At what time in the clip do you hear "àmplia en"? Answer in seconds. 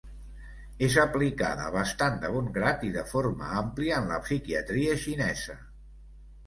3.63-4.13